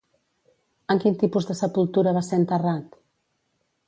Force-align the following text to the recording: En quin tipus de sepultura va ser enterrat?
En 0.93 1.01
quin 1.03 1.19
tipus 1.23 1.47
de 1.49 1.55
sepultura 1.59 2.13
va 2.19 2.23
ser 2.31 2.39
enterrat? 2.41 2.99